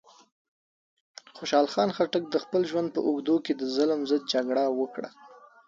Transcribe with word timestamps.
خوشحال 1.37 1.67
خان 1.73 1.89
خټک 1.95 2.23
د 2.29 2.35
خپل 2.43 2.61
ژوند 2.69 2.87
په 2.95 2.99
اوږدو 3.07 3.35
کې 3.45 3.53
د 3.55 3.61
ظلم 3.75 3.99
ضد 4.09 4.23
جګړه 4.33 4.63
وکړه. 4.79 5.09